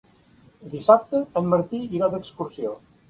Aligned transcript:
Dissabte 0.71 1.21
en 1.41 1.51
Martí 1.53 1.83
irà 1.99 2.09
d'excursió. 2.15 2.73